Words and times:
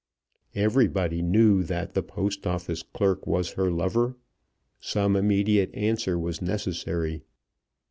Everybody 0.55 1.21
knew 1.21 1.61
that 1.61 1.93
the 1.93 2.01
Post 2.01 2.47
Office 2.47 2.81
clerk 2.81 3.27
was 3.27 3.51
her 3.51 3.69
lover. 3.69 4.15
Some 4.79 5.15
immediate 5.15 5.69
answer 5.75 6.17
was 6.17 6.41
necessary. 6.41 7.21